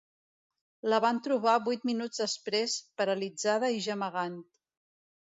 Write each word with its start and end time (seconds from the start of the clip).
La 0.93 0.99
van 1.03 1.17
trobar 1.25 1.51
vuit 1.67 1.83
minuts 1.89 2.21
després, 2.23 2.77
paralitzada 3.01 3.69
i 3.75 3.83
gemegant. 3.89 4.41